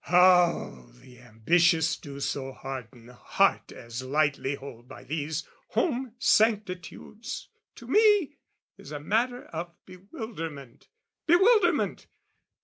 How 0.05 0.87
the 0.95 1.19
ambitious 1.19 1.95
do 1.95 2.19
so 2.21 2.53
harden 2.53 3.09
heart 3.09 3.71
As 3.71 4.01
lightly 4.01 4.55
hold 4.55 4.87
by 4.87 5.03
these 5.03 5.47
home 5.67 6.15
sanctitudes, 6.17 7.49
To 7.75 7.85
me 7.85 8.39
is 8.79 8.91
matter 8.93 9.45
of 9.45 9.75
bewilderment 9.85 10.87
Bewilderment! 11.27 12.07